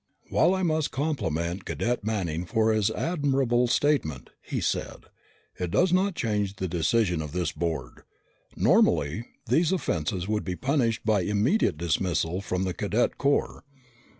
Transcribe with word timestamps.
"While 0.31 0.55
I 0.55 0.63
must 0.63 0.89
compliment 0.89 1.63
Cadet 1.63 2.03
Manning 2.03 2.47
for 2.47 2.73
his 2.73 2.89
admirable 2.89 3.67
statement," 3.67 4.31
he 4.41 4.59
said, 4.59 5.01
"it 5.59 5.69
does 5.69 5.93
not 5.93 6.15
change 6.15 6.55
the 6.55 6.67
decision 6.67 7.21
of 7.21 7.33
this 7.33 7.51
board. 7.51 8.01
Normally, 8.55 9.25
these 9.45 9.71
offenses 9.71 10.27
would 10.27 10.43
be 10.43 10.55
punished 10.55 11.05
by 11.05 11.21
immediate 11.21 11.77
dismissal 11.77 12.41
from 12.41 12.63
the 12.63 12.73
Cadet 12.73 13.19
Corps. 13.19 13.63